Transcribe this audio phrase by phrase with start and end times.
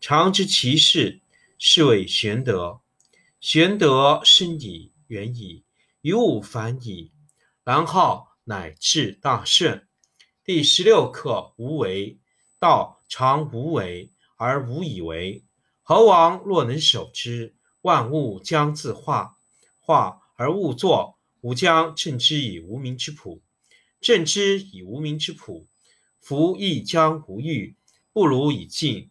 [0.00, 1.20] 常知其事，
[1.58, 2.80] 是谓玄德。
[3.40, 5.64] 玄德深矣，远矣，
[6.00, 7.12] 于物反矣，
[7.64, 9.86] 然后乃至大顺。
[10.44, 12.18] 第十六课：无为。
[12.58, 15.44] 道常无为而无以为。
[15.82, 19.36] 猴王若能守之，万物将自化；
[19.78, 23.42] 化而勿作，吾将镇之以无名之朴。
[24.00, 25.68] 镇之以无名之朴，
[26.18, 27.76] 夫亦将无欲，
[28.12, 29.10] 不如以静，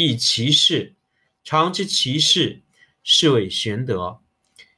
[0.00, 0.94] 亦其事。
[1.42, 2.62] 常知其事，
[3.02, 4.20] 是谓玄德。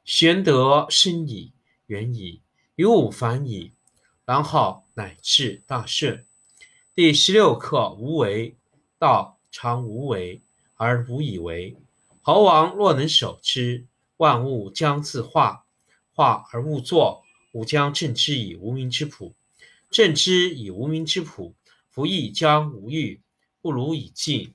[0.02, 1.52] 玄德深矣，
[1.88, 2.40] 远矣，
[2.74, 3.72] 于物反矣，
[4.24, 4.86] 然后。
[4.94, 6.24] 乃至大顺。
[6.94, 8.56] 第十六课：无为。
[8.98, 10.40] 道常无为
[10.76, 11.76] 而无以为。
[12.22, 15.66] 猴王若能守之，万物将自化；
[16.14, 19.34] 化而勿作，吾将镇之以无名之朴。
[19.90, 21.54] 镇之以无名之朴，
[21.90, 23.20] 夫亦将无欲，
[23.60, 24.54] 不如以静，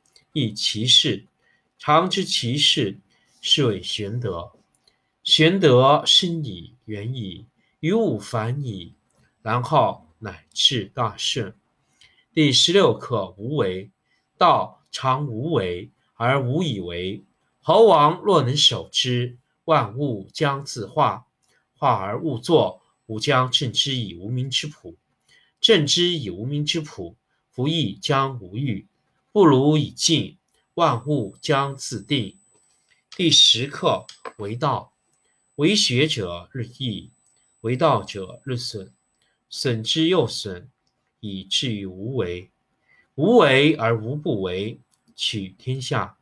[0.33, 1.25] 亦其事。
[1.77, 2.99] 常知其事，
[3.41, 4.51] 是谓玄德。
[5.23, 7.45] 玄德深矣，远矣。
[7.79, 8.93] 于物反矣，
[9.41, 11.55] 然后乃至大顺。
[12.33, 13.89] 第十六课：无为。
[14.37, 17.23] 道常无为而无以为。
[17.59, 21.25] 猴王若能守之，万物将自化；
[21.75, 24.95] 化而勿作，吾将镇之以无名之朴。
[25.59, 27.15] 镇之以无名之朴，
[27.49, 28.87] 夫亦将无欲，
[29.33, 30.37] 不如以静，
[30.73, 32.37] 万物将自定。
[33.15, 34.05] 第十课：
[34.39, 34.91] 为道，
[35.55, 37.11] 为学者日益。
[37.61, 38.91] 为道者日损，
[39.49, 40.69] 损之又损，
[41.21, 42.49] 以至于无为。
[43.15, 44.77] 无为而无不为，
[45.15, 46.17] 取天下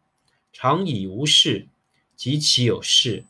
[0.54, 1.68] 常以无事，
[2.16, 3.26] 及其有事，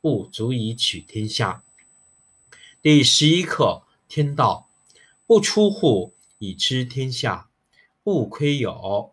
[0.00, 1.64] 不足以取天下。
[2.80, 4.68] 第十一课：天道，
[5.26, 7.48] 不出户，以知天下；
[8.04, 9.12] 不窥有，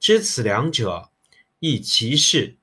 [0.00, 1.10] 知此两者，
[1.58, 2.56] 亦其事。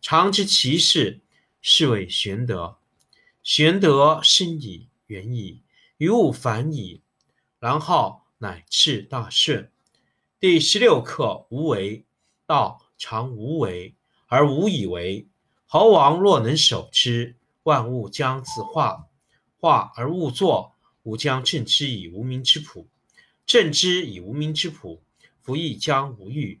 [0.00, 1.20] 常知其事。
[1.64, 2.78] 是谓玄德，
[3.44, 5.62] 玄德深矣，远矣，
[5.96, 7.02] 于物反矣，
[7.60, 9.70] 然后乃至大顺。
[10.40, 12.04] 第十六课：无为。
[12.46, 13.94] 道常无为
[14.26, 15.28] 而无以为。
[15.66, 19.08] 猴王若能守之，万物将自化；
[19.60, 20.74] 化而勿作，
[21.04, 22.88] 吾将镇之以无名之朴。
[23.46, 25.00] 镇之以无名之朴，
[25.40, 26.60] 夫亦将无欲，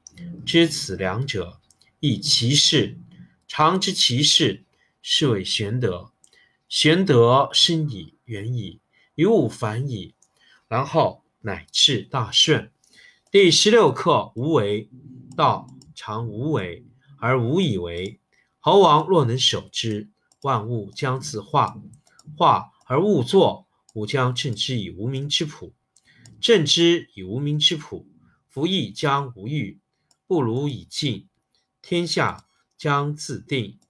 [0.45, 1.59] 知此两者，
[1.99, 2.97] 亦其事。
[3.47, 4.63] 常知其事。
[5.03, 6.11] 是谓玄德，
[6.69, 8.79] 玄德深矣，远矣，
[9.15, 10.13] 于物反矣，
[10.67, 12.71] 然后乃至大顺。
[13.31, 14.89] 第十六课：无为。
[15.35, 15.65] 道
[15.95, 16.85] 常无为
[17.17, 18.19] 而无以为。
[18.59, 20.07] 猴王若能守之，
[20.41, 21.81] 万物将自化；
[22.37, 23.65] 化而勿作，
[23.95, 25.73] 吾将镇之以无名之朴。
[26.39, 28.05] 镇之以无名之朴，
[28.49, 29.79] 夫亦将无欲，
[30.31, 31.27] 不如以静，
[31.81, 32.47] 天下
[32.77, 33.81] 将自定。